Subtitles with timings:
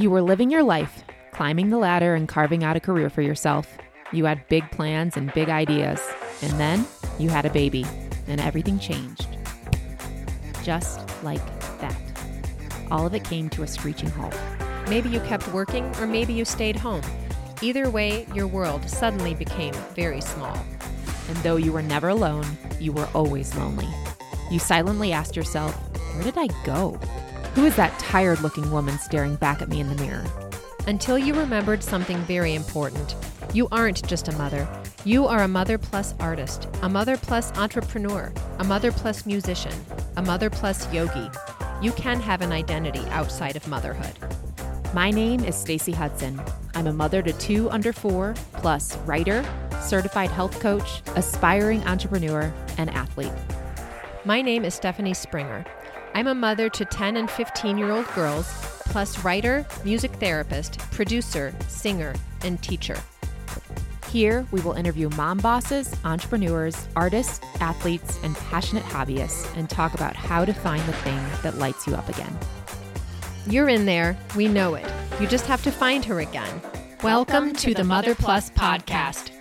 [0.00, 1.02] You were living your life,
[1.32, 3.76] climbing the ladder and carving out a career for yourself.
[4.12, 6.00] You had big plans and big ideas.
[6.40, 6.86] And then
[7.18, 7.84] you had a baby,
[8.28, 9.26] and everything changed.
[10.62, 11.44] Just like
[11.80, 12.00] that.
[12.92, 14.38] All of it came to a screeching halt.
[14.88, 17.02] Maybe you kept working, or maybe you stayed home.
[17.60, 20.56] Either way, your world suddenly became very small.
[21.26, 22.46] And though you were never alone,
[22.78, 23.88] you were always lonely.
[24.48, 25.74] You silently asked yourself,
[26.14, 27.00] Where did I go?
[27.58, 30.24] Who is that tired looking woman staring back at me in the mirror?
[30.86, 33.16] Until you remembered something very important.
[33.52, 34.68] You aren't just a mother.
[35.04, 39.72] You are a mother plus artist, a mother plus entrepreneur, a mother plus musician,
[40.16, 41.28] a mother plus yogi.
[41.82, 44.14] You can have an identity outside of motherhood.
[44.94, 46.40] My name is Stacy Hudson.
[46.76, 49.44] I'm a mother to two under four, plus writer,
[49.82, 53.32] certified health coach, aspiring entrepreneur, and athlete.
[54.24, 55.66] My name is Stephanie Springer.
[56.18, 58.44] I'm a mother to 10 and 15 year old girls,
[58.86, 62.12] plus writer, music therapist, producer, singer,
[62.42, 62.96] and teacher.
[64.10, 70.16] Here, we will interview mom bosses, entrepreneurs, artists, athletes, and passionate hobbyists and talk about
[70.16, 72.36] how to find the thing that lights you up again.
[73.46, 74.18] You're in there.
[74.34, 74.92] We know it.
[75.20, 76.60] You just have to find her again.
[77.04, 79.37] Welcome, to, the Mother Plus podcast.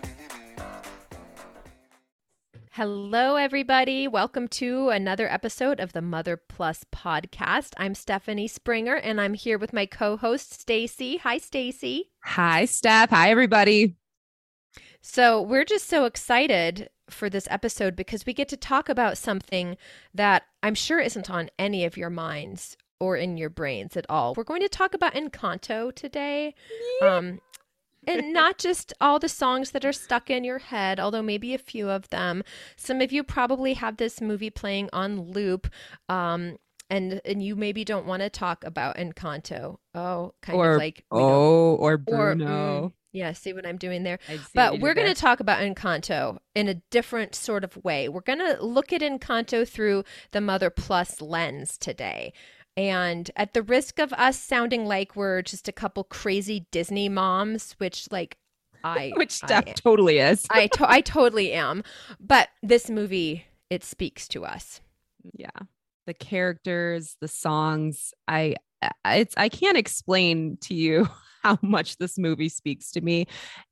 [2.77, 4.07] Hello, everybody.
[4.07, 7.73] Welcome to another episode of the Mother Plus podcast.
[7.75, 11.17] I'm Stephanie Springer, and I'm here with my co-host Stacy.
[11.17, 12.11] Hi, Stacy.
[12.23, 13.09] Hi, Steph.
[13.09, 13.95] Hi, everybody.
[15.01, 19.75] So we're just so excited for this episode because we get to talk about something
[20.13, 24.35] that I'm sure isn't on any of your minds or in your brains at all.
[24.35, 26.53] We're going to talk about Encanto today.
[27.01, 27.39] Um,
[28.07, 31.59] and not just all the songs that are stuck in your head, although maybe a
[31.59, 32.43] few of them.
[32.75, 35.67] Some of you probably have this movie playing on loop.
[36.09, 36.57] Um,
[36.89, 39.77] and and you maybe don't want to talk about Encanto.
[39.93, 42.93] Oh, kind or, of like oh, or or, mm, Bruno.
[43.11, 44.19] yeah, see what I'm doing there.
[44.27, 47.75] I see what But we're going to talk about Encanto in a different sort of
[47.83, 48.07] way.
[48.07, 52.31] We're going to look at Encanto through the Mother Plus lens today.
[52.77, 57.73] And at the risk of us sounding like we're just a couple crazy Disney moms,
[57.79, 58.37] which like
[58.83, 59.73] I which I Steph am.
[59.73, 60.45] totally is.
[60.51, 61.83] I to- I totally am.
[62.19, 64.79] But this movie it speaks to us.
[65.33, 65.49] yeah
[66.05, 68.55] the characters the songs i
[69.03, 71.09] I- it's i can't explain to you
[71.43, 73.25] how much this movie speaks to me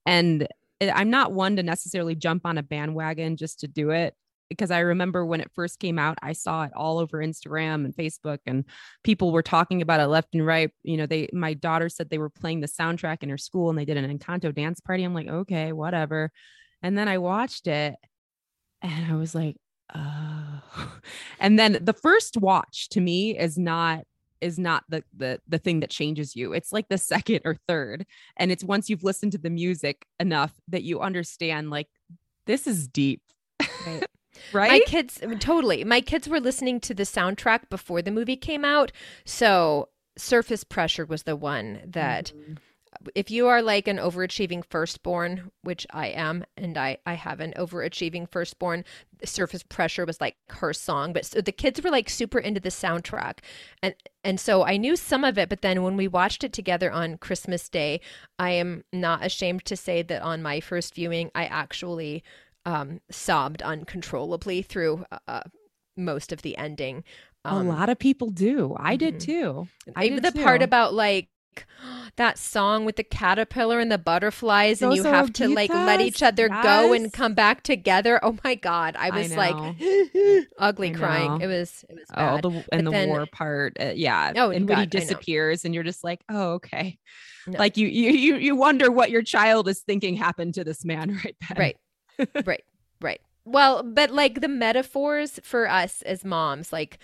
[0.06, 0.46] and
[0.82, 4.16] eh, i'm not one to necessarily jump on a bandwagon just to do it
[4.50, 7.96] because i remember when it first came out i saw it all over instagram and
[7.96, 8.66] facebook and
[9.04, 10.72] people were talking about it left and right.
[10.84, 13.78] You know they my daughter said they were playing the soundtrack in her school and
[13.78, 15.04] they did an encanto dance party.
[15.04, 16.32] I'm like okay whatever.
[16.82, 17.96] And then i watched it
[18.82, 19.56] and i was like
[19.94, 20.62] oh.
[21.40, 24.04] And then the first watch to me is not
[24.42, 26.54] is not the the the thing that changes you.
[26.54, 28.06] It's like the second or third.
[28.38, 31.88] And it's once you've listened to the music enough that you understand like
[32.46, 33.22] this is deep.
[33.86, 34.06] Right.
[34.54, 35.84] right My kids totally.
[35.84, 38.92] My kids were listening to the soundtrack before the movie came out.
[39.26, 42.58] So Surface Pressure was the one that Mhm.
[43.14, 47.54] if you are like an overachieving firstborn, which I am, and I I have an
[47.58, 48.86] overachieving firstborn,
[49.26, 51.12] Surface Pressure was like her song.
[51.12, 53.40] But so the kids were like super into the soundtrack,
[53.84, 55.50] and and so I knew some of it.
[55.50, 58.00] But then when we watched it together on Christmas Day,
[58.40, 62.24] I am not ashamed to say that on my first viewing, I actually
[62.66, 65.42] um, sobbed uncontrollably through uh,
[65.98, 67.04] most of the ending.
[67.44, 68.76] a Um, lot of people do.
[68.80, 69.20] I did mhm.
[69.22, 69.68] too.
[69.96, 71.30] I even did the part about like
[72.18, 76.22] that song with the caterpillar and the butterflies and you have to like let each
[76.24, 78.20] other go and come back together.
[78.24, 78.96] Oh my god.
[78.98, 79.56] I I was like
[80.58, 81.42] ugly I crying.
[81.42, 82.42] It was it was oh bad.
[82.44, 84.34] the and But the then- war part uh, yeah.
[84.36, 86.98] Oh, and when God, I he disappears and you're just like oh okay.
[87.48, 87.60] No.
[87.60, 91.12] like you you you you wonder what your child is thinking happened to this man
[91.24, 91.58] right then.
[91.58, 91.78] Right
[92.46, 92.64] right
[93.02, 93.22] right.
[93.46, 97.00] Well but like the metaphors for us as moms like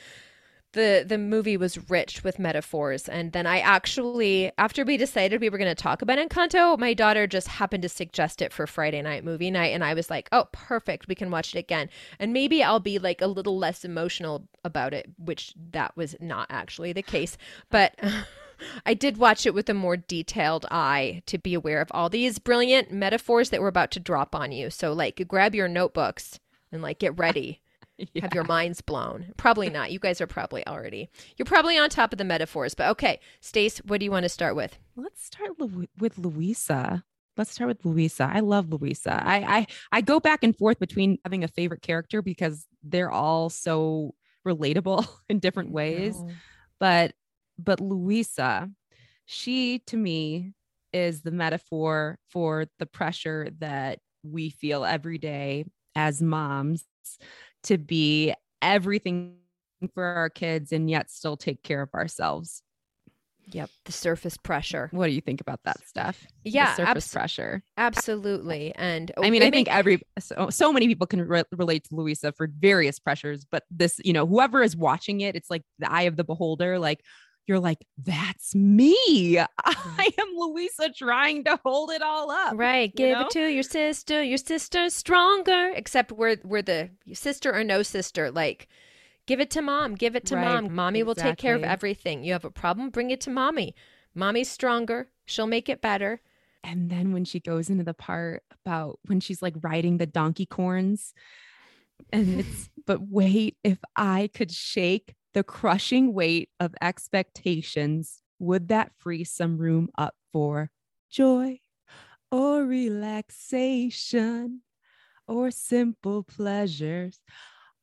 [0.73, 3.09] the the movie was rich with metaphors.
[3.09, 6.93] And then i actually after we decided we were going to talk about encanto my
[6.93, 9.73] daughter just happened to suggest it for friday night movie night.
[9.73, 11.08] And i was like oh perfect.
[11.08, 11.90] We can watch it again.
[12.19, 16.47] And maybe i'll be like a little less emotional about it which that was not
[16.49, 17.37] actually the case.
[17.69, 17.96] But
[18.85, 22.40] I did watch it with a more detailed eye to be aware of all these
[22.40, 24.69] brilliant metaphors that were about to drop on you.
[24.69, 26.40] So, like, grab your notebooks
[26.72, 27.61] and like get ready.
[28.22, 29.34] Have your minds blown.
[29.37, 29.91] Probably not.
[29.91, 31.09] You guys are probably already.
[31.37, 32.73] You're probably on top of the metaphors.
[32.73, 34.78] But okay, Stace, what do you want to start with?
[34.96, 37.03] Let's start Lu- with Louisa.
[37.37, 38.29] Let's start with Louisa.
[38.31, 39.22] I love Louisa.
[39.23, 43.49] I, I I go back and forth between having a favorite character because they're all
[43.49, 44.16] so
[44.47, 46.16] relatable in different ways.
[46.79, 47.13] But
[47.63, 48.69] but Louisa,
[49.25, 50.53] she to me
[50.93, 55.66] is the metaphor for the pressure that we feel every day
[55.96, 56.85] as moms
[57.63, 59.35] to be everything
[59.93, 62.61] for our kids and yet still take care of ourselves.
[63.47, 64.87] Yep, the surface pressure.
[64.91, 66.25] What do you think about that stuff?
[66.43, 67.63] Yeah, the surface pressure.
[67.75, 68.73] Absolutely.
[68.75, 72.31] And I mean, I think every so, so many people can re- relate to Louisa
[72.31, 76.03] for various pressures, but this, you know, whoever is watching it, it's like the eye
[76.03, 76.79] of the beholder.
[76.79, 77.02] Like
[77.47, 79.40] you're like, that's me.
[79.66, 82.53] I am Louisa trying to hold it all up.
[82.55, 82.96] Right.
[82.96, 83.26] Give know?
[83.26, 84.22] it to your sister.
[84.22, 85.72] Your sister's stronger.
[85.76, 88.32] Except we're we're the sister or no sister.
[88.32, 88.67] Like,
[89.26, 89.96] give it to mom.
[89.96, 90.64] Give it to right.
[90.64, 90.73] mom.
[90.73, 91.03] Mommy exactly.
[91.03, 92.23] will take care of everything.
[92.23, 93.76] You have a problem, bring it to mommy.
[94.14, 95.09] Mommy's stronger.
[95.26, 96.22] She'll make it better.
[96.64, 100.46] And then when she goes into the part about when she's like riding the donkey
[100.46, 101.14] corns,
[102.11, 108.91] and it's, but wait, if I could shake the crushing weight of expectations, would that
[108.97, 110.72] free some room up for
[111.09, 111.59] joy
[112.31, 114.61] or relaxation
[115.28, 117.22] or simple pleasures?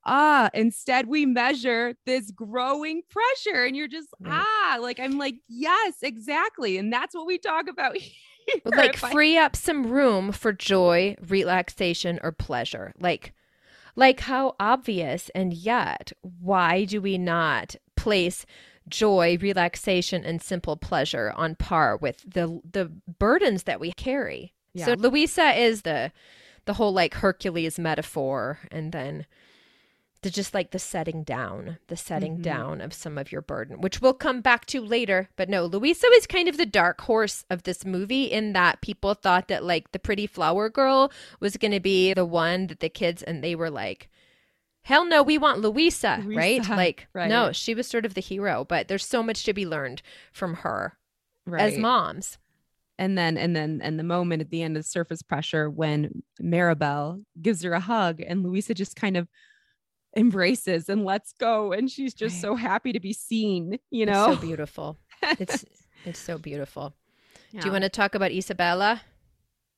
[0.04, 4.32] Ah, instead we measure this growing pressure, and you're just, right.
[4.32, 6.78] ah, like I'm like, yes, exactly.
[6.78, 8.14] And that's what we talk about here.
[8.64, 12.92] Like, free I- up some room for joy, relaxation, or pleasure.
[12.98, 13.34] Like,
[13.98, 18.46] like how obvious, and yet, why do we not place
[18.88, 24.54] joy, relaxation, and simple pleasure on par with the the burdens that we carry?
[24.72, 24.86] Yeah.
[24.86, 26.12] So Louisa is the
[26.64, 29.26] the whole like Hercules metaphor, and then
[30.22, 32.42] the just like the setting down, the setting mm-hmm.
[32.42, 35.28] down of some of your burden, which we'll come back to later.
[35.36, 39.14] But no, Louisa is kind of the dark horse of this movie in that people
[39.14, 42.88] thought that like the pretty flower girl was going to be the one that the
[42.88, 44.08] kids and they were like,
[44.82, 46.68] hell no, we want Louisa, Louisa right?
[46.68, 47.28] Like, right.
[47.28, 50.54] no, she was sort of the hero, but there's so much to be learned from
[50.54, 50.96] her
[51.46, 51.72] right.
[51.72, 52.38] as moms.
[52.98, 57.20] And then, and then, and the moment at the end of surface pressure when Mirabel
[57.40, 59.28] gives her a hug and Louisa just kind of
[60.16, 62.42] embraces and lets go and she's just right.
[62.42, 64.98] so happy to be seen you know it's so beautiful.
[65.38, 65.64] It's
[66.04, 66.94] it's so beautiful.
[67.52, 67.60] Yeah.
[67.62, 69.02] do you want to talk about isabella?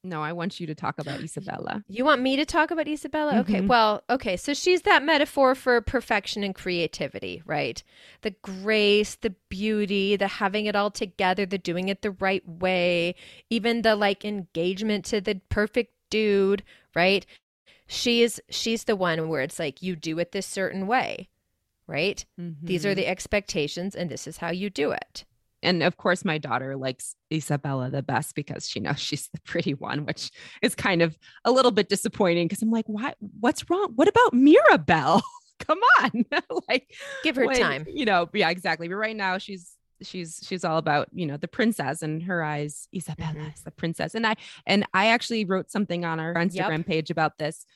[0.02, 1.84] No i want you to talk about isabella.
[1.88, 3.32] you want me to talk about isabella?
[3.32, 3.40] Mm-hmm.
[3.40, 7.82] okay well okay so she's that metaphor for perfection and creativity right?
[8.22, 13.14] The grace the beauty the having it all together the doing it the right way
[13.50, 16.62] even the like engagement to the perfect dude
[16.94, 17.26] right
[17.90, 21.28] she's she's the one where it's like you do it this certain way
[21.90, 22.24] right?
[22.40, 22.64] Mm-hmm.
[22.64, 23.00] these are mm-hmm.
[23.00, 25.24] the expectations and this is how you do it.
[25.62, 29.74] And of course my daughter likes isabella the best because she knows she's the pretty
[29.74, 30.30] one which
[30.62, 33.92] is kind of a little bit disappointing because i'm like why what's wrong?
[33.94, 35.20] What about Mirabel?
[35.58, 36.24] Come on.
[36.68, 37.86] Like give her when, time.
[37.88, 38.88] you know yeah exactly.
[38.88, 39.72] But right now she's
[40.02, 43.54] she's she's all about you know the princess in her eyes isabella mm-hmm.
[43.54, 44.14] is the princess.
[44.14, 44.34] And i
[44.66, 46.86] and i actually wrote something on our instagram yep.
[46.86, 47.66] page about this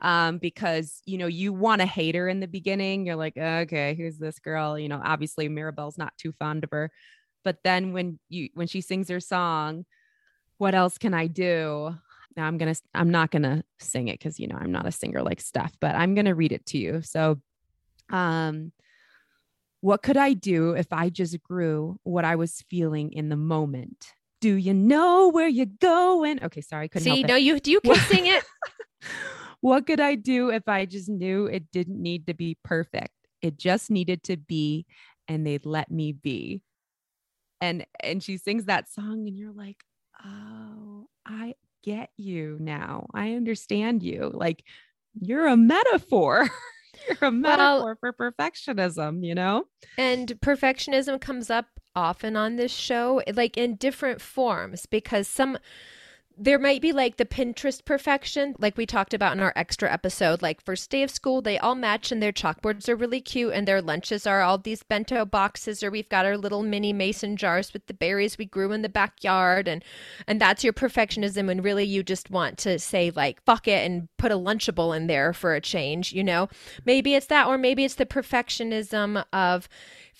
[0.00, 3.06] um because you know you want to hate her in the beginning.
[3.06, 4.78] You're like okay who's this girl?
[4.78, 6.90] You know obviously mirabel's not too fond of her.
[7.44, 9.84] But then when you when she sings her song
[10.58, 11.94] what else can i do?
[12.36, 15.22] Now i'm gonna i'm not gonna sing it because you know i'm not a singer
[15.22, 17.02] like steph but i'm gonna read it to you.
[17.02, 17.40] So
[18.10, 18.72] um
[19.82, 24.12] what could I do if I just grew what I was feeling in the moment?
[24.40, 26.42] Do you know where you're going?
[26.42, 27.04] Okay, sorry, I couldn't.
[27.04, 28.44] See, no, you do you can sing it.
[29.60, 33.12] what could I do if I just knew it didn't need to be perfect?
[33.42, 34.86] It just needed to be,
[35.26, 36.62] and they'd let me be.
[37.60, 39.82] And and she sings that song, and you're like,
[40.24, 43.06] oh, I get you now.
[43.12, 44.30] I understand you.
[44.32, 44.62] Like
[45.20, 46.48] you're a metaphor.
[47.08, 49.64] You're a metaphor well, for perfectionism, you know?
[49.96, 55.58] And perfectionism comes up often on this show, like in different forms, because some
[56.36, 60.42] there might be like the Pinterest perfection, like we talked about in our extra episode.
[60.42, 63.66] Like first day of school, they all match and their chalkboards are really cute and
[63.66, 67.72] their lunches are all these bento boxes or we've got our little mini mason jars
[67.72, 69.84] with the berries we grew in the backyard and
[70.26, 74.08] and that's your perfectionism and really you just want to say like fuck it and
[74.18, 76.48] put a lunchable in there for a change, you know?
[76.84, 79.68] Maybe it's that or maybe it's the perfectionism of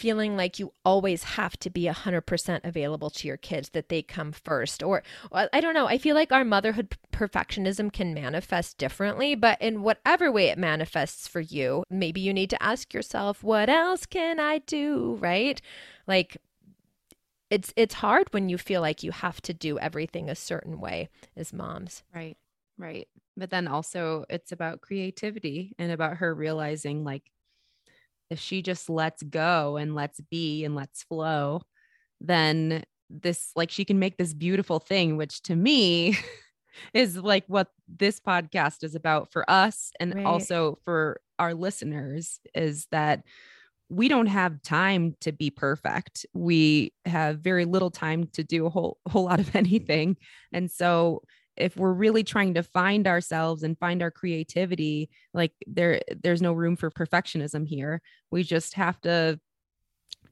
[0.02, 4.32] feeling like you always have to be 100% available to your kids, that they come
[4.32, 4.82] first.
[4.82, 9.82] Or, I don't know, I feel like our motherhood perfectionism can manifest differently, but in
[9.82, 14.40] whatever way it manifests for you, maybe you need to ask yourself, what else can
[14.40, 15.18] I do?
[15.20, 15.62] Right?
[16.08, 16.36] Like,
[17.48, 21.10] it's it's hard when you feel like you have to do everything a certain way
[21.36, 22.02] as moms.
[22.12, 22.36] Right.
[22.76, 23.06] Right.
[23.36, 27.30] But then also it's about creativity and about her realizing like
[28.32, 31.62] if she just lets go and lets be and lets flow,
[32.20, 36.16] then this like she can make this beautiful thing which to me
[36.94, 40.26] is like what this podcast is about for us and Right.
[40.26, 43.22] also for our listeners is that
[43.90, 46.24] we don't have time to be perfect.
[46.32, 50.16] We have very little time to do a whole whole lot of anything.
[50.52, 51.22] And so
[51.56, 56.52] if we're really trying to find ourselves and find our creativity, like there there's no
[56.52, 58.00] room for perfectionism here.
[58.30, 59.38] We just have to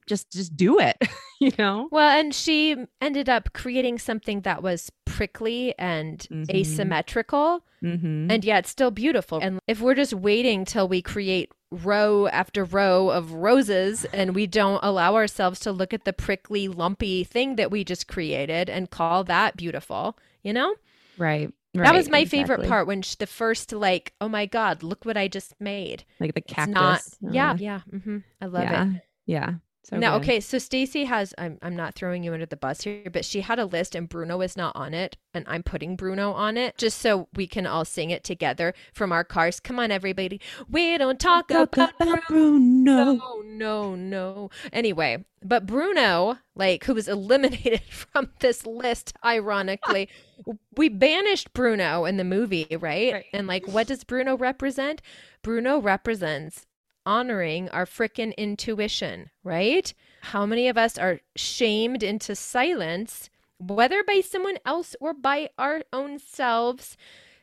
[0.07, 0.97] just just do it,
[1.39, 1.87] you know?
[1.91, 6.49] Well, and she ended up creating something that was prickly and Mhm.
[6.55, 8.31] asymmetrical Mhm.
[8.31, 9.39] and yet still beautiful.
[9.41, 14.45] And if we're just waiting till we create row after row of roses and we
[14.47, 18.89] don't allow ourselves to look at the prickly, lumpy thing that we just created and
[18.89, 20.75] call that beautiful, you know?
[21.21, 21.49] Right.
[21.73, 25.05] that was right, my favorite part when sh the first, like, oh my God, look
[25.05, 26.03] what I just made.
[26.19, 27.17] Like the cactus.
[27.21, 27.79] not, yeah, uh, yeah.
[27.89, 29.01] hmm I love it.
[29.25, 29.53] yeah.
[29.83, 30.23] So now, good.
[30.23, 33.41] okay, so Stacy has I'm I'm not throwing you under the bus here, but she
[33.41, 36.77] had a list and Bruno is not on it, and I'm putting Bruno on it
[36.77, 39.59] just so we can all sing it together from our cars.
[39.59, 40.39] Come on, everybody.
[40.69, 42.19] We don't talk about Bruno.
[42.27, 43.13] Bruno.
[43.13, 44.49] No, no, no.
[44.71, 50.09] Anyway, but Bruno, like, who was eliminated from this list, ironically,
[50.75, 53.13] we banished Bruno in the movie, right?
[53.13, 53.25] Right.
[53.33, 55.01] And, like, what does Bruno represent?
[55.41, 56.67] Bruno represents
[57.05, 59.93] honoring our frickin' intuition, right?
[60.21, 65.81] How many of us are shamed into silence, whether by someone else or by our
[65.91, 66.97] own selves?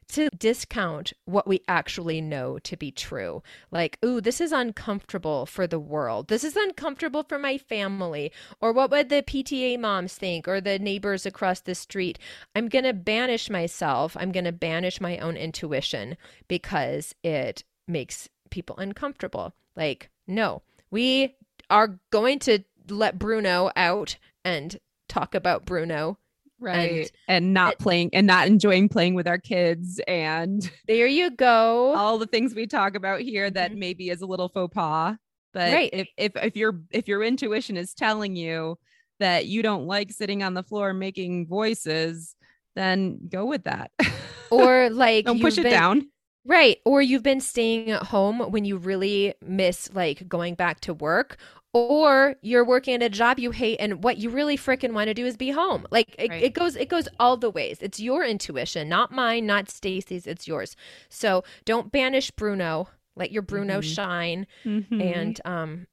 [0.09, 3.43] to discount what we actually know to be true.
[3.71, 6.29] Like, ooh, this is uncomfortable for the world.
[6.29, 8.33] This is uncomfortable for my family.
[8.61, 12.19] Or what would the PTA moms think or the neighbors across the street?
[12.57, 14.17] I'm going to banish myself.
[14.19, 16.17] I'm going to banish my own intuition
[16.49, 19.55] because it makes people uncomfortable.
[19.77, 21.37] Like, no, we
[21.71, 24.79] are going to let Bruno out and
[25.09, 26.19] talk about Bruno
[26.61, 27.09] Right.
[27.29, 31.95] And, not it- playing and not enjoying playing with our kids and there you go.
[31.95, 33.77] all the things we talk about here that Mhm.
[33.79, 35.15] maybe is a little faux pas.
[35.55, 35.91] But Right.
[35.93, 38.77] if, if if your if your intuition is telling you
[39.21, 42.35] that you don't like sitting on the floor making voices,
[42.75, 43.93] then go with that.
[44.51, 46.09] or like don't push it been- down.
[46.49, 46.79] Right.
[46.87, 51.37] Or you've been staying at home when you really miss like going back to work.
[51.75, 55.15] Or you're working at a job you hate and what you really freaking want to
[55.15, 55.87] do is be home.
[55.91, 56.43] Like it, Right.
[56.43, 57.79] it goes it goes all the ways.
[57.83, 60.75] It's your intuition, not mine, not Stacy's, it's yours.
[61.11, 62.89] So don't banish Bruno.
[63.17, 63.95] Let your Bruno Mhm.
[63.95, 64.47] shine.
[64.65, 65.03] Mhm.
[65.03, 65.87] And um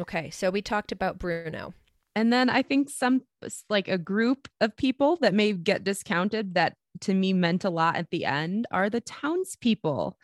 [0.00, 1.74] okay, so we talked about Bruno.
[2.16, 3.22] And then I think some
[3.70, 7.96] like a group of people that may get discounted that to me meant a lot
[7.96, 10.16] at the end are the townspeople.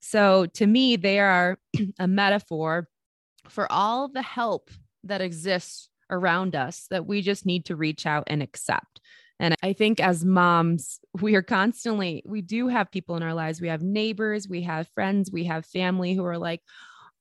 [0.00, 1.58] So to me, they are
[1.98, 2.88] a metaphor
[3.48, 4.70] for all the help
[5.04, 9.00] that exists around us that we just need to reach out and accept.
[9.40, 13.60] And I think as moms, we are constantly, we do have people in our lives.
[13.60, 16.60] We have neighbors, we have friends, we have family who are like,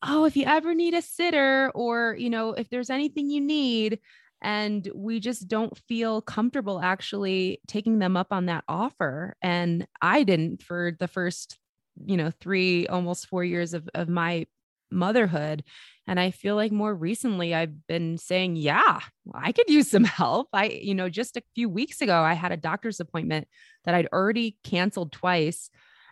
[0.04, 4.00] oh, if you ever need a sitter or, you know, if there's anything you need,
[4.42, 9.36] and we just don't feel comfortable actually taking them up on that offer.
[9.42, 11.58] And I didn't for the first,
[12.06, 14.48] you know, three, almost four years of, of my
[14.92, 15.64] motherhood.
[16.08, 19.00] And I feel like more recently I've been saying, yeah,
[19.34, 20.50] I could use some help.
[20.54, 23.48] I, you know, just a few weeks ago, I had a doctor's appointment
[23.86, 25.70] that I'd already canceled twice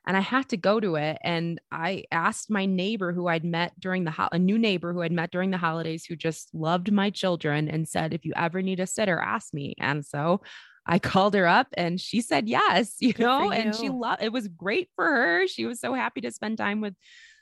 [0.07, 1.17] and I had to go to it.
[1.23, 5.01] And I asked my neighbor who I'd met during the ho- a new neighbor who
[5.01, 8.61] I'd met during the holidays who just loved my children and said, if you ever
[8.61, 9.75] need a sitter, ask me.
[9.79, 10.41] And so
[10.85, 14.23] I called her up and she said yes, you Good know, for and she loved
[14.23, 15.47] it was great for her.
[15.47, 16.95] She was so happy to spend time with,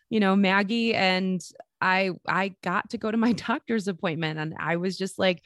[0.10, 1.42] you know, Maggie and
[1.80, 5.42] I I got to go to my doctor's appointment and I was just like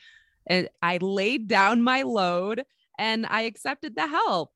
[0.50, 2.64] eh, I laid down my load
[2.98, 4.52] and I accepted the help.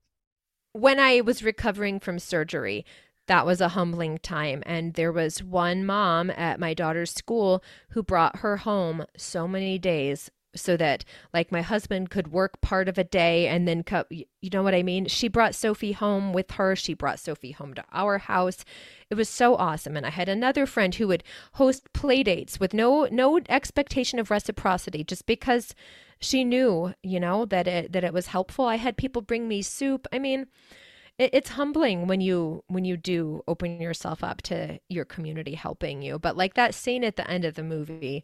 [0.75, 2.85] When I was recovering from surgery,
[3.27, 4.61] that was a humbling time.
[4.65, 9.79] And there was one mom at my daughter's school who brought her home so many
[9.79, 14.05] days so that like my husband could work part of a day and then co-
[14.09, 15.05] you know what I mean?
[15.07, 16.75] She brought Sophie home with her.
[16.75, 18.63] She brought Sophie home to our house.
[19.09, 19.97] It was so awesome.
[19.97, 24.31] And I had another friend who would host play dates with no no expectation of
[24.31, 25.75] reciprocity just because
[26.19, 28.65] she knew, you know, that it that it was helpful.
[28.65, 30.07] I had people bring me soup.
[30.11, 30.47] I mean,
[31.17, 36.01] it, it's humbling when you when you do open yourself up to your community helping
[36.01, 36.19] you.
[36.19, 38.23] But like that scene at the end of the movie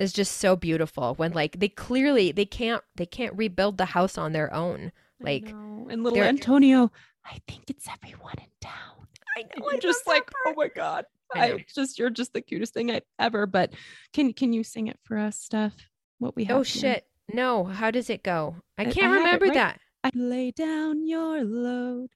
[0.00, 4.18] is just so beautiful when like they clearly they can't they can't rebuild the house
[4.18, 4.90] on their own.
[5.20, 6.90] Like and little Antonio,
[7.26, 9.06] I think it's everyone in town.
[9.36, 11.04] I know i'm just like, oh my god,
[11.34, 11.44] I.
[11.44, 13.46] I, just you're just the cutest thing I ever.
[13.46, 13.74] But
[14.14, 15.76] can can you sing it for us, Steph?
[16.18, 16.56] What we oh, have?
[16.56, 17.04] Oh shit.
[17.32, 18.56] No, how does it go?
[18.78, 19.80] I I- I can't it remember right- that.
[20.02, 22.08] I lay down your load.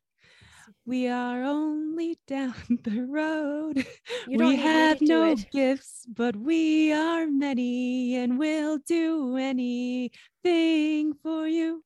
[0.86, 3.86] We are only down the road.
[4.28, 5.46] We have no it.
[5.50, 11.82] gifts, but we are many, and we'll do anything for you.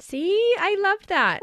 [0.00, 1.40] See, I loved that.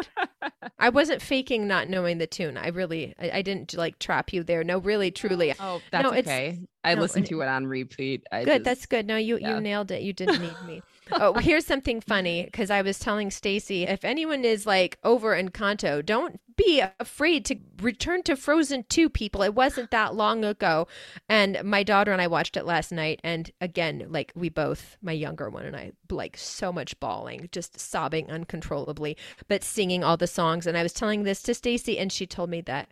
[0.77, 2.57] I wasn't faking not knowing the tune.
[2.57, 4.65] I really, I, I didn't like trap you there.
[4.65, 5.53] No, really, truly.
[5.59, 6.59] Oh, that's No, okay.
[6.83, 8.23] I no, listened to it on repeat.
[8.33, 9.07] I Good, just- that's good.
[9.07, 9.55] No, you yeah.
[9.55, 10.01] you nailed it.
[10.01, 10.81] You didn't need me.
[11.11, 16.05] Oh, here's something funny because I was telling Stacy, if anyone is like over Encanto,
[16.05, 19.41] don't be afraid to return to Frozen 2 people.
[19.41, 20.87] It wasn't that long ago.
[21.29, 25.13] And my daughter and I watched it last night and again, like we both, my
[25.13, 29.15] younger one and I, like so much bawling, just sobbing uncontrollably,
[29.47, 32.49] but singing all the songs and I was telling this to Stacy and she told
[32.49, 32.89] me that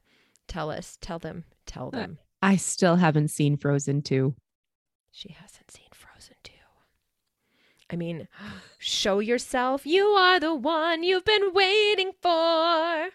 [0.48, 2.20] tell us, tell them, tell them.
[2.42, 4.34] I still haven't seen Frozen 2.
[5.12, 6.07] She hasn't seen Frozen 2.
[7.90, 8.28] I mean,
[8.78, 9.86] show yourself.
[9.86, 13.10] You are the one you've been waiting for.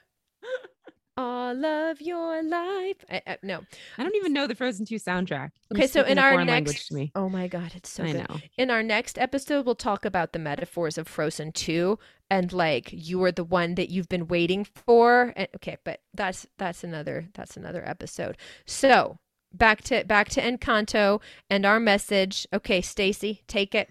[1.14, 3.04] All of your life.
[3.10, 3.60] I, I, no.
[3.98, 5.50] I don't even know the Frozen 2 soundtrack.
[5.74, 6.88] Okay, so in our next.
[6.88, 7.12] to me.
[7.14, 8.28] Oh my God, it's so I good.
[8.28, 8.40] know.
[8.56, 11.98] In our next episode, we'll talk about the metaphors of Frozen 2
[12.30, 15.34] and like you are the one that you've been waiting for.
[15.36, 18.38] And, okay, but that's that's another that's another episode.
[18.66, 19.18] So
[19.52, 22.46] back to back to Encanto and our message.
[22.54, 23.90] Okay, Stacy, take it.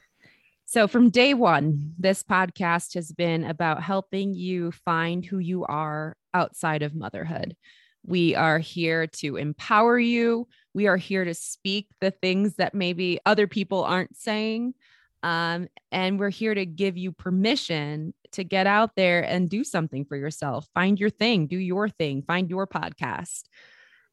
[0.72, 6.16] So, from day one, this podcast has been about helping you find who you are
[6.34, 7.58] outside of motherhood.
[8.06, 10.48] We are here to empower you.
[10.74, 14.75] We are here to speak the things that maybe other people aren't saying.
[15.24, 20.06] Um, and we're here to give you permission to get out there and do something
[20.06, 20.70] for yourself.
[20.74, 23.42] Find your thing, do your thing, find your podcast.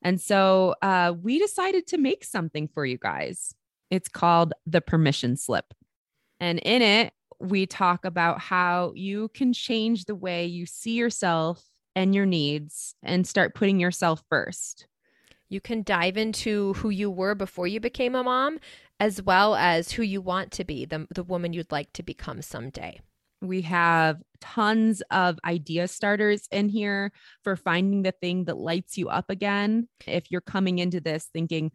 [0.02, 3.54] And so uh, we decided to make something for you guys.
[3.92, 5.72] It's called the permission slip.
[6.40, 11.62] And in it, we talk about how you can change the way you see yourself
[11.94, 14.86] and your needs and start putting yourself first.
[15.48, 18.58] You can dive into who you were before you became a mom,
[19.00, 22.42] as well as who you want to be, the, the woman you'd like to become
[22.42, 23.00] someday.
[23.40, 27.12] We have tons of idea starters in here
[27.44, 29.88] for finding the thing that lights you up again.
[30.06, 31.70] If you're coming into this thinking,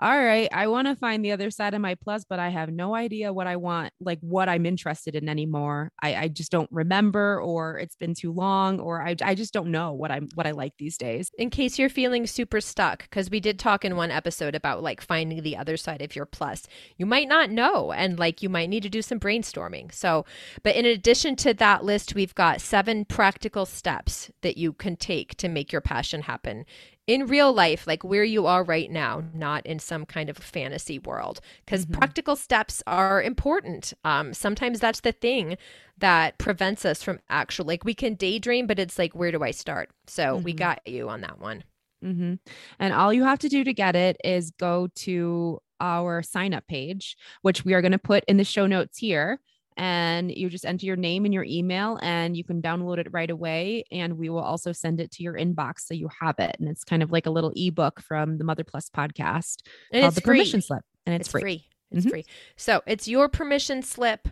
[0.00, 2.70] all right, I want to find the other side of my plus, but I have
[2.70, 5.90] no idea what I want, like what I'm interested in anymore.
[6.02, 9.70] I, I just don't remember, or it's been too long, or I, I just don't
[9.70, 11.30] know what I'm what I like these days.
[11.38, 15.00] In case you're feeling super stuck, because we did talk in one episode about like
[15.00, 16.66] finding the other side of your plus,
[16.98, 19.94] you might not know, and like you might need to do some brainstorming.
[19.94, 20.26] So,
[20.62, 25.36] but in addition to that list, we've got seven practical steps that you can take
[25.36, 26.66] to make your passion happen
[27.06, 30.98] in real life, like where you are right now, not in some kind of fantasy
[30.98, 31.40] world.
[31.64, 31.92] Because Mhm.
[31.92, 33.92] practical steps are important.
[34.04, 35.56] Um, sometimes that's the thing
[35.98, 39.52] that prevents us from actual, like we can daydream, but it's like, where do I
[39.52, 39.90] start?
[40.06, 40.56] So we Mhm.
[40.56, 41.64] got you on that one.
[42.02, 42.34] hmm
[42.78, 46.66] And all you have to do to get it is go to our sign up
[46.66, 49.40] page, which we are going to put in the show notes here.
[49.76, 53.30] And you just enter your name and your email, and you can download it right
[53.30, 53.84] away.
[53.90, 56.56] And we will also send it to your inbox so you have it.
[56.58, 59.58] And it's kind of like a little ebook from the Mother Plus podcast
[59.92, 60.38] And called it's the free.
[60.38, 60.82] permission slip.
[61.04, 61.40] And it's, It's free.
[61.40, 61.68] free.
[61.92, 62.10] It's Mhm.
[62.10, 62.24] free.
[62.56, 64.28] So it's your permission slip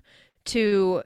[0.46, 1.02] to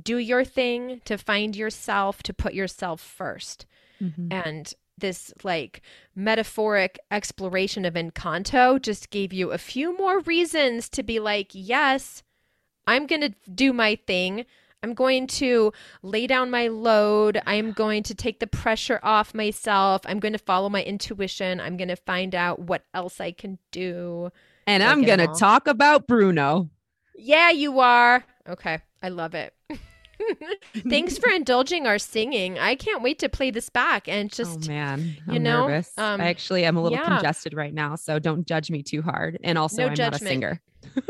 [0.00, 3.66] do your thing, to find yourself, to put yourself first.
[4.00, 4.32] Mhm.
[4.32, 5.80] and this like
[6.16, 12.22] metaphoric exploration of Encanto just gave you a few more reasons to be like, yes,
[12.86, 14.46] I'm going to do my thing.
[14.82, 17.40] I'm going to lay down my load.
[17.46, 20.02] I'm going to take the pressure off myself.
[20.04, 21.58] I'm going to follow my intuition.
[21.58, 24.30] I'm going to find out what else I can do.
[24.66, 26.68] And I'm going to talk about Bruno.
[27.16, 28.24] Yeah, you are.
[28.46, 28.80] Okay.
[29.02, 29.54] I love it.
[30.88, 32.58] Thanks for indulging our singing.
[32.58, 35.92] I can't wait to play this back and just oh man, I'm you know, nervous.
[35.96, 37.04] um, I actually am a little yeah.
[37.06, 39.38] congested right now, so don't judge me too hard.
[39.42, 40.60] And also, No I'm not a singer.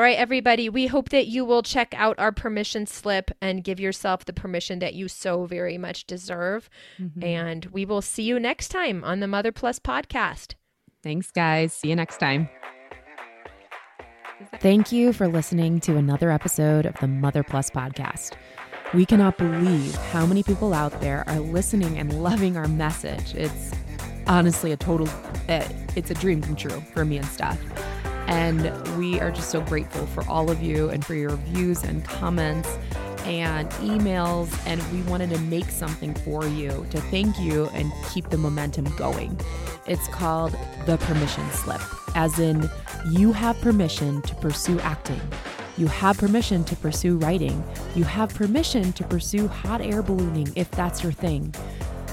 [0.00, 3.78] All right, everybody, we hope that you will check out our permission slip and give
[3.78, 6.70] yourself the permission that you so very much deserve.
[6.98, 7.22] Mhm.
[7.22, 10.54] And we will see you next time on the Mother Plus podcast.
[11.02, 11.74] Thanks, guys.
[11.74, 12.48] See you next time.
[14.58, 18.30] Thank you for listening to another episode of the Mother Plus podcast.
[18.94, 23.34] We cannot believe how many people out there are listening and loving our message.
[23.34, 23.72] It's
[24.26, 25.10] honestly a total,
[25.50, 27.60] uh, it's a dream come true for me and Steph.
[28.30, 32.04] And we are just so grateful for all of you and for your views and
[32.04, 32.78] comments
[33.24, 34.56] and emails.
[34.66, 38.84] And we wanted to make something for you to thank you and keep the momentum
[38.96, 39.38] going.
[39.86, 41.80] It's called the permission slip,
[42.16, 42.70] as in,
[43.10, 45.20] you have permission to pursue acting.
[45.76, 47.64] You have permission to pursue writing.
[47.94, 51.52] You have permission to pursue hot air ballooning if that's your thing.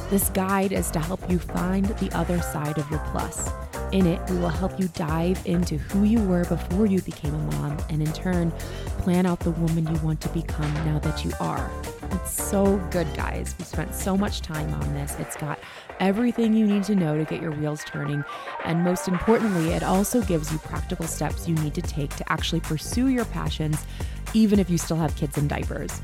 [0.09, 3.49] This guide is to help you find the other side of your plus.
[3.91, 7.51] In it, we will help you dive into who you were before you became a
[7.55, 8.51] mom and in turn,
[8.99, 11.71] plan out the woman you want to become now that you are.
[12.11, 13.55] It's so good, guys.
[13.57, 15.15] We spent so much time on this.
[15.19, 15.59] It's got
[16.01, 18.25] everything you need to know to get your wheels turning.
[18.65, 22.59] And most importantly, it also gives you practical steps you need to take to actually
[22.61, 23.85] pursue your passions,
[24.33, 26.01] even if you still have kids in diapers.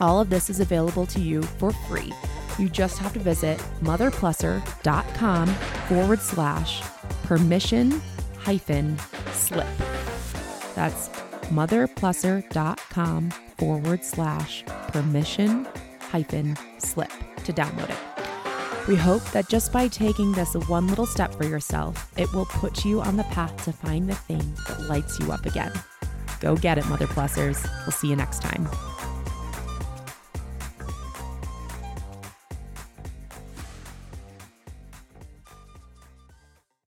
[0.00, 2.12] All of this is available to you for free.
[2.58, 6.82] You just have to visit motherplusser.com forward slash
[7.24, 8.00] permission
[8.38, 8.98] hyphen
[9.32, 9.66] slip.
[10.74, 11.08] That's
[11.48, 15.66] motherplusser.com forward slash permission
[16.00, 17.10] hyphen slip
[17.44, 18.88] to download it.
[18.88, 22.84] We hope that just by taking this one little step for yourself, it will put
[22.84, 25.72] you on the path to find the thing that lights you up again.
[26.40, 27.66] Go get it, Mother Plussers.
[27.86, 28.68] We'll see you next time.